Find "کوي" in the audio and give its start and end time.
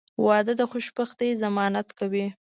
1.99-2.25